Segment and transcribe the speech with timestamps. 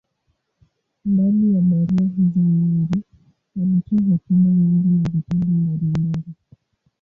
[1.05, 3.03] Mbali ya barua hizo nyingi,
[3.61, 6.33] alitoa hotuba nyingi na vitabu mbalimbali.